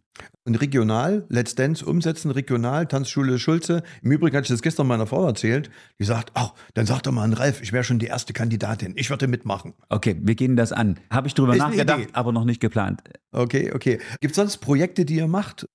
[0.44, 3.82] Und regional, Let's Dance umsetzen, regional, Tanzschule Schulze.
[4.00, 5.70] Im Übrigen hatte ich das gestern meiner Frau erzählt.
[5.99, 8.94] Die sagt, ach, dann sag doch mal an Ralf, ich wäre schon die erste Kandidatin.
[8.96, 9.75] Ich würde mitmachen.
[9.88, 10.99] Okay, wir gehen das an.
[11.11, 13.02] Habe ich drüber Ist nachgedacht, aber noch nicht geplant.
[13.32, 13.99] Okay, okay.
[14.20, 15.66] Gibt es sonst Projekte, die ihr macht?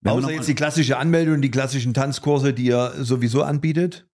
[0.00, 4.06] Wenn Außer jetzt die klassische Anmeldung, die klassischen Tanzkurse, die ihr sowieso anbietet?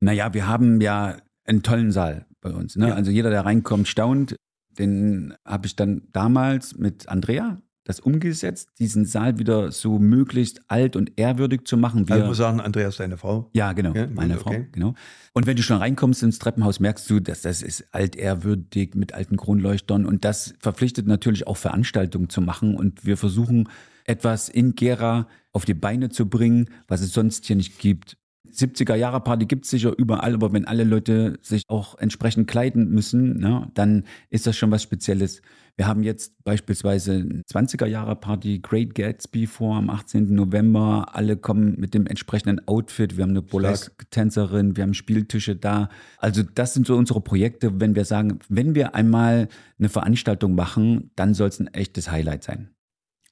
[0.00, 2.76] Naja, wir haben ja einen tollen Saal bei uns.
[2.76, 2.88] Ne?
[2.88, 2.94] Ja.
[2.94, 4.36] Also jeder, der reinkommt, staunt.
[4.78, 10.94] Den habe ich dann damals mit Andrea das umgesetzt, diesen Saal wieder so möglichst alt
[10.94, 12.06] und ehrwürdig zu machen.
[12.06, 13.48] Wir, Also ich muss sagen, Andreas, deine Frau.
[13.54, 14.68] ja, genau, Ja, meine gut, Frau, okay.
[14.72, 14.94] genau.
[15.32, 19.38] Und wenn du schon reinkommst ins Treppenhaus, merkst du, dass das ist altehrwürdig mit alten
[19.38, 23.70] Kronleuchtern und das verpflichtet natürlich auch Veranstaltungen zu machen und wir versuchen
[24.04, 28.18] etwas in Gera auf die Beine zu bringen, was es sonst hier nicht gibt.
[28.52, 32.90] 70er Jahre Party gibt es sicher überall, aber wenn alle Leute sich auch entsprechend kleiden
[32.90, 35.42] müssen, ne, dann ist das schon was Spezielles.
[35.76, 40.34] Wir haben jetzt beispielsweise eine 20er Jahre Party Great Gatsby vor am 18.
[40.34, 41.06] November.
[41.12, 43.16] Alle kommen mit dem entsprechenden Outfit.
[43.16, 45.88] Wir haben eine Burlesque-Tänzerin, wir haben Spieltische da.
[46.18, 49.46] Also das sind so unsere Projekte, wenn wir sagen, wenn wir einmal
[49.78, 52.70] eine Veranstaltung machen, dann soll es ein echtes Highlight sein.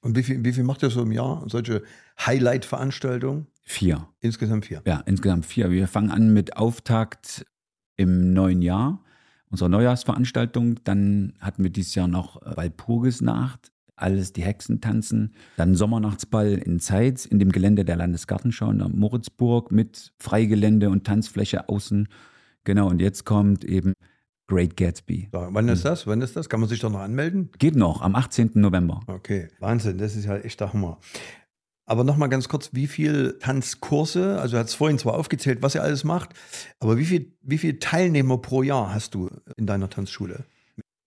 [0.07, 1.43] Und wie viel, wie viel macht ihr so im Jahr?
[1.47, 1.83] Solche
[2.25, 3.47] Highlight-Veranstaltungen?
[3.63, 4.07] Vier.
[4.21, 4.81] Insgesamt vier.
[4.85, 5.69] Ja, insgesamt vier.
[5.69, 7.45] Wir fangen an mit Auftakt
[7.97, 9.03] im neuen Jahr,
[9.49, 10.79] unserer Neujahrsveranstaltung.
[10.85, 15.33] Dann hatten wir dieses Jahr noch äh, Walpurgisnacht, alles die Hexen tanzen.
[15.57, 21.03] Dann Sommernachtsball in Zeitz in dem Gelände der Landesgartenschau in der Moritzburg mit Freigelände und
[21.03, 22.07] Tanzfläche außen.
[22.63, 23.91] Genau, und jetzt kommt eben
[24.47, 25.29] Great Gatsby.
[25.31, 26.07] So, wann ist das?
[26.07, 26.49] Wann ist das?
[26.49, 27.49] Kann man sich doch noch anmelden?
[27.59, 28.51] Geht noch am 18.
[28.55, 29.01] November.
[29.07, 30.99] Okay, Wahnsinn, das ist ja echt der Hammer.
[31.85, 35.83] Aber nochmal ganz kurz, wie viel Tanzkurse, also du hast vorhin zwar aufgezählt, was ihr
[35.83, 36.31] alles macht,
[36.79, 40.43] aber wie viel, wie viel Teilnehmer pro Jahr hast du in deiner Tanzschule?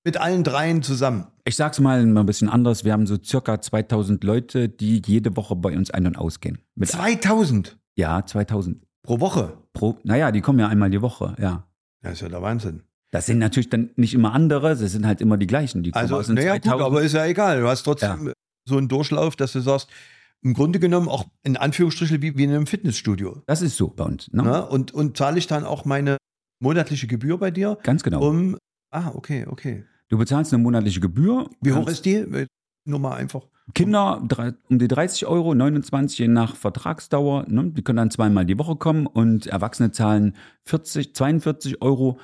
[0.05, 1.27] Mit allen dreien zusammen.
[1.45, 2.85] Ich sag's mal ein bisschen anders.
[2.85, 6.59] Wir haben so circa 2000 Leute, die jede Woche bei uns ein- und ausgehen.
[6.75, 8.83] Mit 2000 ja, 2000.
[9.03, 9.59] pro Woche.
[9.75, 11.69] Pro, naja, die kommen ja einmal die Woche, ja.
[12.03, 12.83] Das ist ja der Wahnsinn.
[13.11, 15.83] Das sind natürlich dann nicht immer andere, das sind halt immer die gleichen.
[15.83, 16.87] Die kommen Also, naja, gut, 2000.
[16.87, 17.61] aber ist ja egal.
[17.61, 18.33] Du hast trotzdem
[18.67, 19.89] so einen Durchlauf, dass du sagst,
[20.43, 23.43] im Grunde genommen auch in Anführungsstrichen wie, wie in einem Fitnessstudio.
[23.47, 24.33] das ist so bei uns.
[24.33, 24.43] Ne?
[24.43, 24.67] Ne?
[24.67, 26.17] Und, und zahle ich dann auch meine
[26.61, 28.27] monatliche Gebühr bei dir, Ganz genau.
[28.27, 28.57] um.
[28.91, 29.85] Ah, okay, okay.
[30.09, 31.49] du bezahlst eine monatliche Gebühr.
[31.61, 32.47] Wie hoch ist die?
[32.85, 33.43] Nur mal einfach.
[33.75, 34.23] Kinder
[34.69, 37.47] um die 30 Euro, 29 je nach Vertragsdauer.
[37.49, 37.71] Ne?
[37.71, 42.19] Die können dann zweimal die Woche kommen und Erwachsene zahlen 40, 42 Euro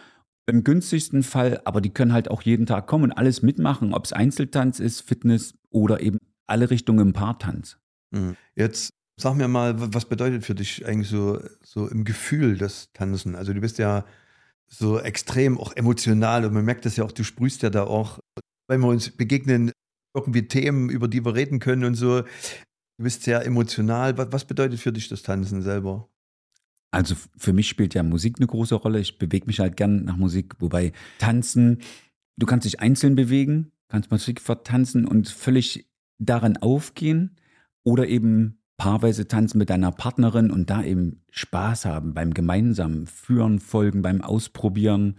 [0.46, 4.04] im günstigsten Fall, aber die können halt auch jeden Tag kommen und alles mitmachen, ob
[4.04, 7.78] es Einzeltanz ist, Fitness oder eben alle Richtungen im Paartanz.
[8.12, 8.36] Mhm.
[8.54, 12.92] Jetzt sag mir mal, wa- was bedeutet für dich eigentlich so, so im Gefühl das
[12.92, 13.34] Tanzen?
[13.34, 14.04] Also du bist ja
[14.68, 18.18] so extrem auch emotional und man merkt das ja auch, du sprühst ja da auch,
[18.68, 19.72] wenn wir uns begegnen,
[20.14, 22.22] irgendwie Themen, über die wir reden können und so.
[22.22, 24.16] Du bist sehr emotional.
[24.16, 26.08] Was bedeutet für dich das Tanzen selber?
[26.96, 29.00] Also für mich spielt ja Musik eine große Rolle.
[29.00, 31.82] Ich bewege mich halt gern nach Musik, wobei Tanzen,
[32.38, 37.36] du kannst dich einzeln bewegen, kannst Musik vertanzen und völlig daran aufgehen
[37.84, 43.58] oder eben paarweise tanzen mit deiner Partnerin und da eben Spaß haben beim gemeinsamen Führen,
[43.58, 45.18] Folgen, beim Ausprobieren.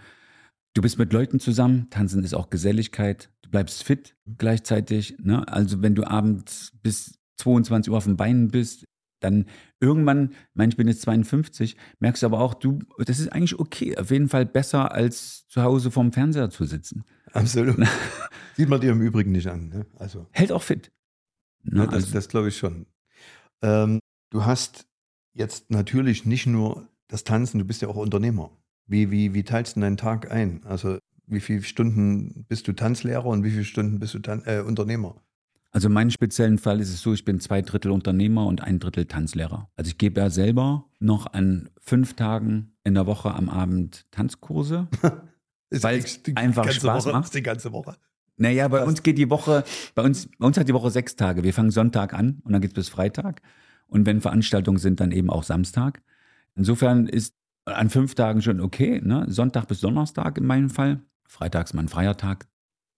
[0.73, 5.15] Du bist mit Leuten zusammen, tanzen ist auch Geselligkeit, du bleibst fit gleichzeitig.
[5.19, 5.47] Ne?
[5.47, 8.83] Also wenn du abends bis 22 Uhr auf den Beinen bist,
[9.19, 9.45] dann
[9.79, 13.59] irgendwann, ich meine, ich bin jetzt 52, merkst du aber auch, du, das ist eigentlich
[13.59, 17.03] okay, auf jeden Fall besser als zu Hause vorm Fernseher zu sitzen.
[17.33, 17.77] Absolut.
[18.55, 19.69] Sieht man dir im Übrigen nicht an.
[19.69, 19.85] Ne?
[19.97, 20.91] Also, Hält auch fit.
[21.63, 21.81] Ne?
[21.81, 22.85] ja, das, also, das glaube ich schon.
[23.61, 23.99] Ähm,
[24.29, 24.87] du hast
[25.33, 28.51] jetzt natürlich nicht nur das Tanzen, du bist ja auch Unternehmer.
[28.87, 30.63] Wie, wie, wie teilst du deinen Tag ein?
[30.65, 34.61] Also wie viele Stunden bist du Tanzlehrer und wie viele Stunden bist du Tan äh,
[34.61, 35.21] Unternehmer?
[35.71, 38.79] Also in meinem speziellen Fall ist es so, ich bin zwei Drittel Unternehmer und ein
[38.79, 39.69] Drittel Tanzlehrer.
[39.75, 44.87] Also ich gebe ja selber noch an fünf Tagen in der Woche am Abend Tanzkurse.
[45.69, 47.33] Weil es einfach ganze Spaß Woche, macht.
[47.33, 47.95] Die ganze Woche.
[48.37, 48.87] Naja, bei Krass.
[48.87, 49.63] uns geht die Woche,
[49.95, 51.43] bei uns, bei uns hat die Woche sechs Tage.
[51.43, 53.41] Wir fangen Sonntag an und dann geht's bis Freitag.
[53.87, 56.01] Und wenn Veranstaltungen sind, dann eben auch Samstag.
[56.55, 59.25] Insofern ist an fünf Tagen schon okay, ne?
[59.27, 61.01] Sonntag bis Donnerstag in meinem Fall.
[61.25, 62.47] Freitags mein freier Tag.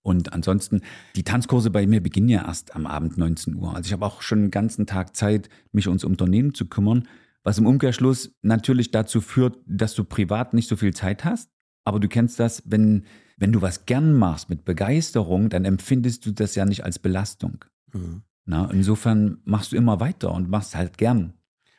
[0.02, 0.82] Und ansonsten,
[1.16, 3.76] die Tanzkurse bei mir beginnen ja erst am Abend 19 Uhr.
[3.76, 7.08] Also ich habe auch schon den ganzen Tag Zeit, mich ums Unternehmen zu kümmern,
[7.44, 11.50] was im Umkehrschluss natürlich dazu führt, dass du privat nicht so viel Zeit hast.
[11.84, 13.06] Aber du kennst das, wenn,
[13.38, 17.66] wenn du was gern machst mit Begeisterung, dann empfindest du das ja nicht als Belastung.
[17.94, 18.24] Mhm.
[18.46, 21.34] Na, insofern machst du immer weiter und machst halt gern.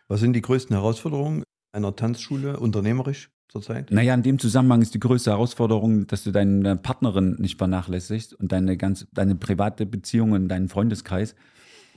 [0.08, 3.90] Was sind die größten Herausforderungen einer Tanzschule unternehmerisch zurzeit?
[3.90, 8.52] Naja, in dem Zusammenhang ist die größte Herausforderung, dass du deine Partnerin nicht vernachlässigst und
[8.52, 11.34] deine ganz, deine private Beziehung und deinen Freundeskreis.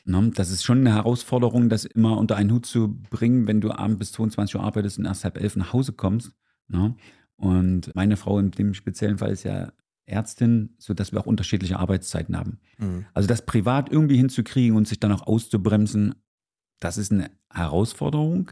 [0.05, 3.71] Ne, Das ist schon eine Herausforderung, das immer unter einen Hut zu bringen, wenn du
[3.71, 6.33] abends bis 22 Uhr arbeitest und erst halb elf nach Hause kommst.
[6.67, 6.95] Ne?
[7.37, 9.71] Und meine Frau in dem speziellen Fall ist ja
[10.05, 12.59] Ärztin, sodass wir auch unterschiedliche Arbeitszeiten haben.
[12.77, 13.05] Mhm.
[13.13, 16.15] Also das privat irgendwie hinzukriegen und sich dann auch auszubremsen,
[16.79, 18.51] das ist eine Herausforderung,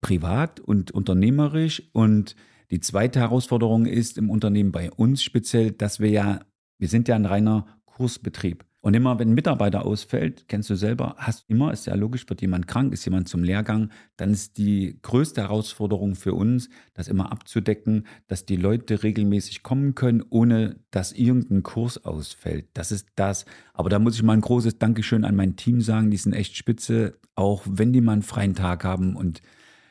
[0.00, 1.82] privat und unternehmerisch.
[1.92, 2.36] Und
[2.70, 6.40] die zweite Herausforderung ist im Unternehmen bei uns speziell, dass wir ja,
[6.78, 8.64] wir sind ja ein reiner Kursbetrieb.
[8.86, 12.40] Und immer, wenn ein Mitarbeiter ausfällt, kennst du selber, hast immer, ist ja logisch, wird
[12.40, 17.32] jemand krank, ist jemand zum Lehrgang, dann ist die größte Herausforderung für uns, das immer
[17.32, 22.68] abzudecken, dass die Leute regelmäßig kommen können, ohne dass irgendein Kurs ausfällt.
[22.74, 23.44] Das ist das.
[23.74, 26.56] Aber da muss ich mal ein großes Dankeschön an mein Team sagen, die sind echt
[26.56, 29.42] spitze, auch wenn die mal einen freien Tag haben und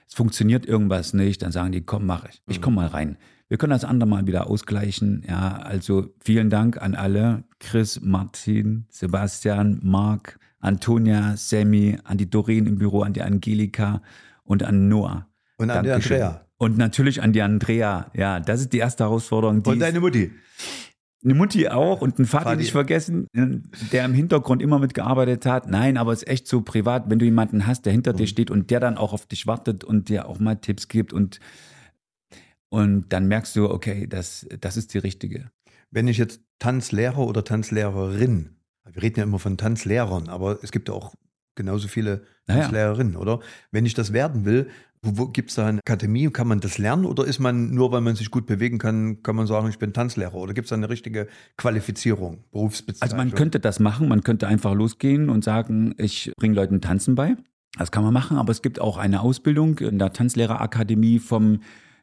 [0.08, 2.42] es funktioniert irgendwas nicht, dann sagen die, komm, mach ich.
[2.48, 3.18] Ich komm mal rein.
[3.48, 5.24] Wir können das andermal wieder ausgleichen.
[5.28, 7.44] Ja, also vielen Dank an alle.
[7.60, 14.02] Chris, Martin, Sebastian, Marc, Antonia, Sammy, an die Doreen im Büro, an die Angelika
[14.44, 15.28] und an Noah.
[15.58, 16.22] Und an Dankeschön.
[16.22, 16.46] Andrea.
[16.58, 18.10] Und natürlich an die Andrea.
[18.14, 19.62] Ja, das ist die erste Herausforderung.
[19.62, 20.32] Die Und deine Mutti.
[21.26, 22.58] Eine Mutti auch und ein Vati Vati.
[22.58, 25.68] nicht vergessen, der im Hintergrund immer mitgearbeitet hat.
[25.68, 28.18] Nein, aber es ist echt so privat, wenn du jemanden hast, der hinter Mhm.
[28.18, 31.12] dir steht und der dann auch auf dich wartet und dir auch mal Tipps gibt
[31.14, 31.40] und,
[32.70, 35.50] und dann merkst du, okay, das, das ist die richtige.
[35.92, 38.56] Wenn ich jetzt Tanzlehrer oder Tanzlehrerin,
[38.92, 41.16] wir reden ja immer von Tanzlehrern, aber es gibt ja auch
[41.56, 42.62] genauso viele Naja.
[42.62, 43.40] Tanzlehrerinnen, oder?
[43.72, 44.70] Wenn ich das werden will,
[45.02, 46.30] wo, wo gibt es da eine Akademie?
[46.30, 49.36] Kann man das lernen oder ist man, nur weil man sich gut bewegen kann, kann
[49.36, 50.36] man sagen, ich bin Tanzlehrer?
[50.36, 53.04] Oder gibt es da eine richtige Qualifizierung, Berufsbezeichnung?
[53.04, 57.16] Also man könnte das machen, man könnte einfach losgehen und sagen, ich bringe Leuten Tanzen
[57.16, 57.36] bei.
[57.78, 61.60] Das kann man machen, aber es gibt auch eine Ausbildung in der Tanzlehrerakademie vom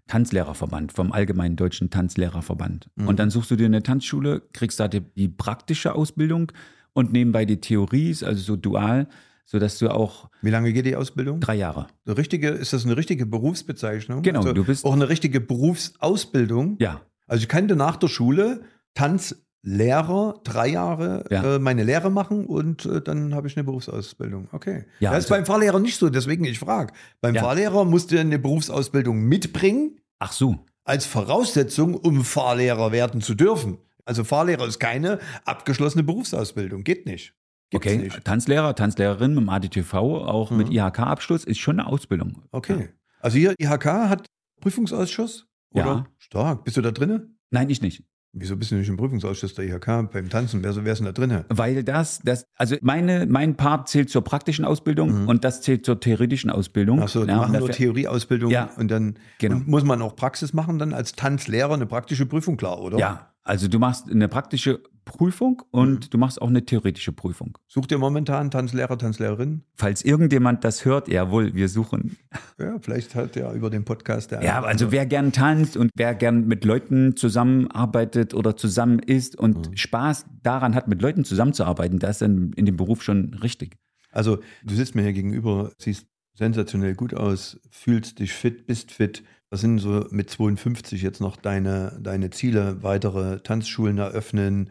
[0.06, 2.90] Tanzlehrerverband, vom Allgemeinen Deutschen Tanzlehrerverband.
[2.96, 3.08] Mhm.
[3.08, 6.52] Und dann suchst du dir eine Tanzschule, kriegst da die, die praktische Ausbildung
[6.92, 9.08] und nebenbei die Theorie, also so dual,
[9.44, 11.40] sodass du auch Wie lange geht die Ausbildung?
[11.40, 11.86] drei Jahre.
[12.06, 14.22] Eine richtige, ist das eine richtige Berufsbezeichnung?
[14.22, 16.76] Genau, also du bist- auch eine richtige Berufsausbildung.
[16.80, 18.62] Ja, Also ich könnte nach der Schule
[18.94, 21.56] Tanzlehrer drei Jahre Ja.
[21.56, 24.48] äh, meine Lehre machen und äh, dann habe ich eine Berufsausbildung.
[24.52, 24.84] Okay.
[25.00, 26.92] Ja, das ist also- beim Fahrlehrer nicht so, deswegen ich frage.
[27.20, 27.42] Beim Ja.
[27.42, 30.64] Fahrlehrer musst du eine Berufsausbildung mitbringen ach so.
[30.84, 33.78] als Voraussetzung, um Fahrlehrer werden zu dürfen.
[34.04, 37.34] Also Fahrlehrer ist keine abgeschlossene Berufsausbildung, geht nicht.
[37.72, 38.24] Gibt's Okay, nicht.
[38.24, 40.74] Tanzlehrer, Tanzlehrerin mit dem ADTV, auch mit Mhm.
[40.74, 42.42] IHK-Abschluss, ist schon eine Ausbildung.
[42.52, 42.90] Okay.
[43.20, 44.26] Also hier IHK hat
[44.60, 45.46] Prüfungsausschuss?
[45.72, 45.84] Oder?
[45.84, 46.06] Ja.
[46.18, 46.64] Stark.
[46.64, 47.28] Bist du da drinne?
[47.50, 48.04] Nein, ich nicht.
[48.34, 50.62] Wieso bist du nicht im Prüfungsausschuss der IHK beim Tanzen?
[50.64, 51.44] Wer, wer ist denn da drinne?
[51.50, 55.28] Weil das, das, also meine, mein Part zählt zur praktischen Ausbildung Mhm.
[55.28, 57.02] und das zählt zur theoretischen Ausbildung.
[57.02, 59.56] Achso, die Ja, machen nur Theorieausbildung Ja, und dann genau.
[59.56, 62.96] und muss man auch Praxis machen, dann als Tanzlehrer eine praktische Prüfung, klar, oder?
[62.98, 66.10] Ja, also du machst eine praktische Prüfung und Mhm.
[66.10, 67.58] du machst auch eine theoretische Prüfung.
[67.68, 69.62] Sucht ihr momentan Tanzlehrer, Tanzlehrerin?
[69.74, 72.16] Falls irgendjemand das hört, jawohl, wir suchen.
[72.58, 76.14] Ja, vielleicht hat ja über den Podcast der Ja, also wer gern tanzt und wer
[76.14, 79.76] gern mit Leuten zusammenarbeitet oder zusammen ist und Mhm.
[79.76, 83.76] Spaß daran hat, mit Leuten zusammenzuarbeiten, das ist dann in dem Beruf schon richtig.
[84.10, 89.22] Also du sitzt mir hier gegenüber, siehst sensationell gut aus, fühlst dich fit, bist fit.
[89.50, 92.82] Was sind so mit 52 jetzt noch deine, deine Ziele?
[92.82, 94.70] Weitere Tanzschulen eröffnen?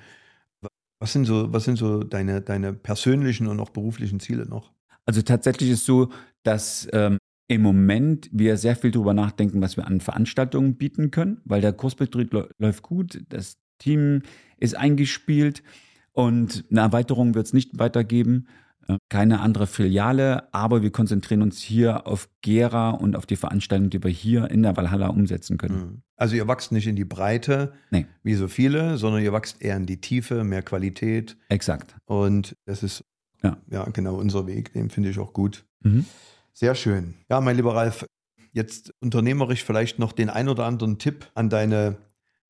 [1.02, 4.72] Was sind so, was sind so deine, deine persönlichen und auch beruflichen Ziele noch?
[5.04, 6.10] Also tatsächlich ist so,
[6.44, 11.42] dass ähm, im Moment wir sehr viel darüber nachdenken, was wir an Veranstaltungen bieten können,
[11.44, 14.22] weil der Kursbetrieb läuft gut, das Team
[14.58, 15.64] ist eingespielt
[16.12, 18.48] und eine Erweiterung wird es nicht weitergeben.
[18.88, 23.90] Äh, keine andere Filiale, aber wir konzentrieren uns hier auf Gera und auf die Veranstaltungen,
[23.90, 25.76] die wir hier in der Valhalla umsetzen können.
[25.76, 26.02] Mhm.
[26.16, 28.06] Also ihr wächst nicht in die Breite, nee.
[28.24, 31.38] wie so viele, sondern ihr wächst eher in die Tiefe, mehr Qualität.
[31.50, 31.96] Exakt.
[32.06, 33.04] Und das ist
[33.44, 35.66] ja, ja genau unser Weg, den finde ich auch gut.
[35.82, 36.06] Mhm.
[36.54, 37.16] Sehr schön.
[37.30, 38.06] Ja, mein lieber Ralf,
[38.52, 41.98] jetzt unternehmerisch vielleicht noch den ein oder anderen Tipp an deine,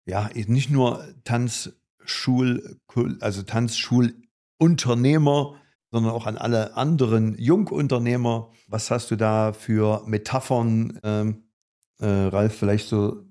[0.05, 2.77] ja, nicht nur Tanzschul,
[3.19, 5.55] also Tanzschulunternehmer,
[5.91, 8.49] sondern auch an alle anderen Jungunternehmer.
[8.67, 11.43] Was hast du da für Metaphern, ähm,
[11.99, 12.55] äh, Ralf?
[12.55, 13.25] Vielleicht so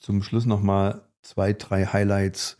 [0.00, 2.58] zum Schluss nochmal zwei, drei Highlights,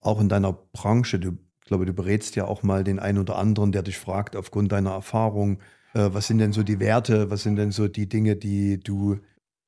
[0.00, 1.18] auch in deiner Branche.
[1.18, 4.36] Du, ich glaube, du berätst ja auch mal den einen oder anderen, der dich fragt,
[4.36, 5.58] aufgrund deiner Erfahrung,
[5.94, 9.18] äh, was sind denn so die Werte, was sind denn so die Dinge, die du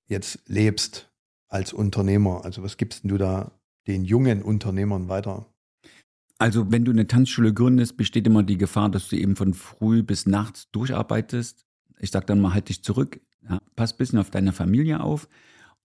[0.07, 1.11] jetzt lebst
[1.49, 2.45] als Unternehmer?
[2.45, 3.53] Also was gibst du da
[3.87, 5.47] den jungen Unternehmern weiter?
[6.39, 10.03] Also wenn du eine Tanzschule gründest, besteht immer die Gefahr, dass du eben von früh
[10.03, 11.65] bis nachts durcharbeitest.
[11.99, 15.29] Ich sage dann mal, halt dich zurück, ja, pass ein bisschen auf deine Familie auf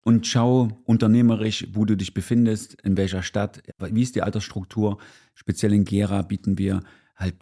[0.04, 4.98] und schau unternehmerisch, wo du dich befindest, in welcher Stadt, wie ist die Altersstruktur.
[5.36, 6.82] Speziell in Gera bieten wir
[7.16, 7.36] halt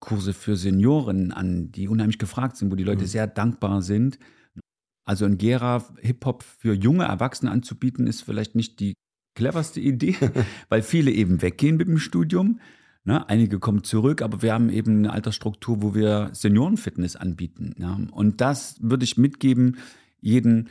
[0.00, 3.08] Kurse für Senioren an, die unheimlich gefragt sind, wo die Leute mhm.
[3.08, 4.18] sehr dankbar sind.
[5.06, 8.94] Also in Gera Hip-Hop für junge Erwachsene anzubieten, ist vielleicht nicht die
[9.34, 10.16] cleverste Idee,
[10.68, 12.60] weil viele eben weggehen mit dem Studium.
[13.04, 13.28] Ne?
[13.28, 17.74] Einige kommen zurück, aber wir haben eben eine Altersstruktur, wo wir Seniorenfitness anbieten.
[17.78, 17.98] Ja?
[18.12, 19.76] Und das würde ich mitgeben,
[20.20, 20.70] jeden,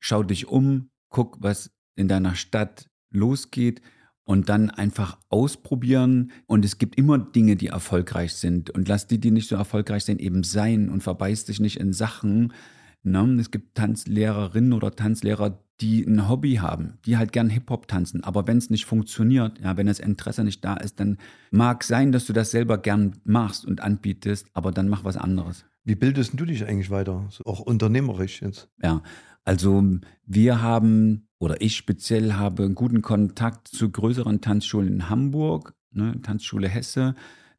[0.00, 3.82] schau dich um, guck, was in deiner Stadt losgeht
[4.24, 6.32] und dann einfach ausprobieren.
[6.46, 8.70] Und es gibt immer Dinge, die erfolgreich sind.
[8.70, 11.92] Und lass die, die nicht so erfolgreich sind, eben sein und verbeiß dich nicht in
[11.92, 12.54] Sachen.
[13.02, 13.36] Ne?
[13.38, 18.22] Es gibt Tanzlehrerinnen oder Tanzlehrer, die ein Hobby haben, die halt gern Hip-Hop tanzen.
[18.22, 21.18] Aber wenn es nicht funktioniert, ja, wenn das Interesse nicht da ist, dann
[21.50, 25.64] mag sein, dass du das selber gern machst und anbietest, aber dann mach was anderes.
[25.84, 27.28] Wie bildest du dich eigentlich weiter?
[27.44, 28.70] Auch unternehmerisch jetzt?
[28.82, 29.02] Ja,
[29.44, 29.84] also
[30.24, 36.20] wir haben, oder ich speziell habe einen guten Kontakt zu größeren Tanzschulen in Hamburg, ne,
[36.22, 37.14] Tanzschule Hesse,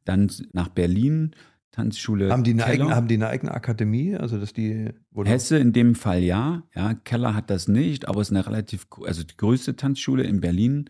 [0.06, 1.36] dann nach Berlin
[1.76, 2.32] Tanzschule.
[2.32, 4.16] Haben die, eine eigene, haben die eine eigene Akademie?
[4.16, 4.90] Also dass die?
[5.14, 6.64] Hesse in dem Fall ja.
[6.74, 10.40] Ja, Keller hat das nicht, aber es ist eine relativ, also die größte Tanzschule in
[10.40, 10.90] Berlin.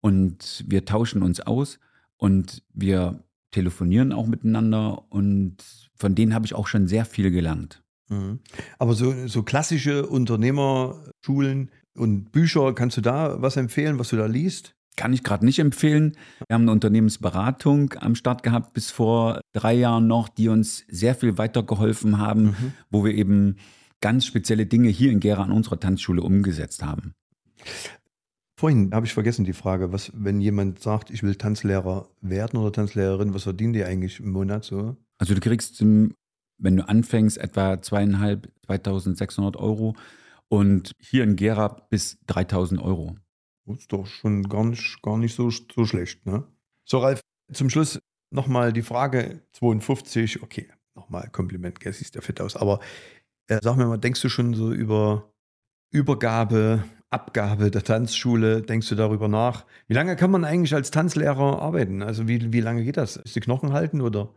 [0.00, 1.78] Und wir tauschen uns aus
[2.16, 5.56] und wir telefonieren auch miteinander und
[5.94, 7.82] von denen habe ich auch schon sehr viel gelernt.
[8.08, 8.40] Mhm.
[8.78, 14.26] Aber so, so klassische Unternehmerschulen und Bücher, kannst du da was empfehlen, was du da
[14.26, 14.74] liest?
[14.96, 16.16] Kann ich gerade nicht empfehlen.
[16.46, 21.14] Wir haben eine Unternehmensberatung am Start gehabt bis vor drei Jahren noch, die uns sehr
[21.14, 22.72] viel weitergeholfen haben, mhm.
[22.90, 23.56] wo wir eben
[24.00, 27.14] ganz spezielle Dinge hier in Gera an unserer Tanzschule umgesetzt haben.
[28.56, 32.72] Vorhin habe ich vergessen die Frage, was, wenn jemand sagt, ich will Tanzlehrer werden oder
[32.72, 34.96] Tanzlehrerin, was verdienen die eigentlich im Monat so?
[35.18, 39.96] Also du kriegst, wenn du anfängst, etwa zweieinhalb, 2600 Euro
[40.48, 43.16] und hier in Gera bis 3000 Euro.
[43.66, 46.26] Ist doch schon gar nicht, gar nicht so, so schlecht.
[46.26, 46.44] Ne?
[46.84, 47.20] So, Ralf,
[47.52, 48.00] zum Schluss
[48.30, 50.42] nochmal die Frage 52.
[50.42, 52.56] Okay, nochmal Kompliment, gell, siehst ja fit aus.
[52.56, 52.80] Aber
[53.48, 55.32] äh, sag mir mal, denkst du schon so über
[55.90, 58.62] Übergabe, Abgabe der Tanzschule?
[58.62, 59.64] Denkst du darüber nach?
[59.86, 62.02] Wie lange kann man eigentlich als Tanzlehrer arbeiten?
[62.02, 63.16] Also wie, wie lange geht das?
[63.16, 64.34] Ist die Knochen halten oder?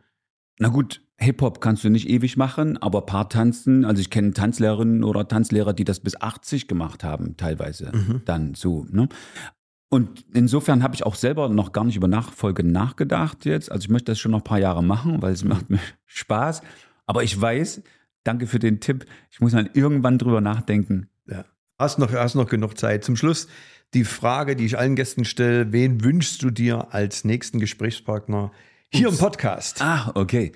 [0.59, 5.27] Na gut, Hip-Hop kannst du nicht ewig machen, aber Paartanzen, also ich kenne Tanzlehrerinnen oder
[5.27, 8.21] Tanzlehrer, die das bis 80 gemacht haben, teilweise mhm.
[8.25, 8.85] dann so.
[8.89, 9.09] Ne?
[9.89, 13.71] Und insofern habe ich auch selber noch gar nicht über Nachfolge nachgedacht jetzt.
[13.71, 16.61] Also ich möchte das schon noch ein paar Jahre machen, weil es macht mir Spaß.
[17.05, 17.81] Aber ich weiß,
[18.23, 21.09] danke für den Tipp, ich muss dann irgendwann drüber nachdenken.
[21.25, 21.45] Ja.
[21.79, 23.03] Hast noch, hast noch genug Zeit.
[23.03, 23.47] Zum Schluss
[23.93, 28.51] die Frage, die ich allen Gästen stelle, wen wünschst du dir als nächsten Gesprächspartner
[28.93, 29.17] hier Ups.
[29.17, 29.81] im Podcast.
[29.81, 30.51] Ah, okay.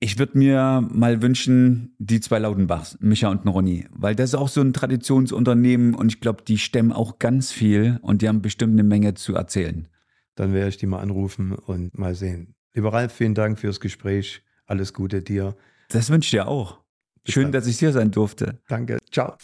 [0.00, 4.48] Ich würde mir mal wünschen, die zwei Lautenbachs, Micha und Ronny, weil das ist auch
[4.48, 8.74] so ein Traditionsunternehmen und ich glaube, die stemmen auch ganz viel und die haben bestimmt
[8.74, 9.88] eine Menge zu erzählen.
[10.34, 12.54] Dann werde ich die mal anrufen und mal sehen.
[12.74, 14.42] Lieber Ralf, vielen Dank fürs Gespräch.
[14.66, 15.56] Alles Gute dir.
[15.88, 16.80] Das wünsche ich dir auch.
[17.22, 17.52] Bis Schön, dann.
[17.52, 18.60] dass ich hier sein durfte.
[18.68, 18.98] Danke.
[19.10, 19.36] Ciao.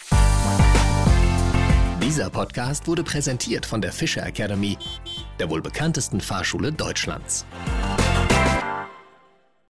[2.11, 4.77] Dieser Podcast wurde präsentiert von der Fischer Academy,
[5.38, 7.46] der wohl bekanntesten Fahrschule Deutschlands.